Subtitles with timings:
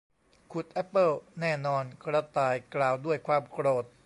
[0.51, 3.85] ขุดแอปเปิลแน่นอน กระต่ายกล่าวด้วยความโกรธ